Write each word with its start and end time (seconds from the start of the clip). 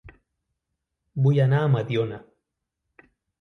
Vull 1.25 1.37
anar 1.43 1.59
a 1.59 1.69
Mediona 1.75 2.19